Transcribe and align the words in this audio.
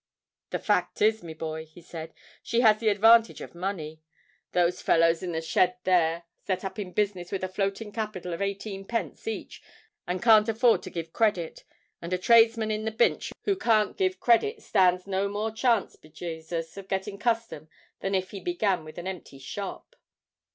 "The 0.49 0.57
fact 0.57 0.99
is, 0.99 1.21
me 1.21 1.35
boy," 1.35 1.67
he 1.67 1.79
said, 1.79 2.15
"she 2.41 2.61
has 2.61 2.79
the 2.79 2.89
advantage 2.89 3.39
of 3.39 3.53
money. 3.53 4.01
Those 4.51 4.81
fellows 4.81 5.21
in 5.21 5.31
the 5.31 5.41
sheds 5.43 5.77
there, 5.83 6.23
set 6.43 6.65
up 6.65 6.79
in 6.79 6.91
business 6.91 7.31
with 7.31 7.43
a 7.43 7.47
floating 7.47 7.91
capital 7.91 8.33
of 8.33 8.41
eighteen 8.41 8.83
pence 8.83 9.27
each, 9.27 9.61
and 10.07 10.19
can't 10.19 10.49
afford 10.49 10.81
to 10.81 10.89
give 10.89 11.13
credit: 11.13 11.63
and 12.01 12.13
a 12.13 12.17
tradesman 12.17 12.71
in 12.71 12.83
the 12.85 12.89
Binch 12.89 13.31
who 13.43 13.55
can't 13.55 13.95
give 13.95 14.19
credit, 14.19 14.63
stands 14.63 15.05
no 15.05 15.29
more 15.29 15.51
chance, 15.51 15.95
be 15.95 16.09
Jasus! 16.09 16.77
of 16.77 16.87
getting 16.87 17.19
custom 17.19 17.69
than 17.99 18.15
if 18.15 18.31
he 18.31 18.39
began 18.39 18.83
with 18.83 18.97
an 18.97 19.05
empty 19.05 19.37
shop." 19.37 19.95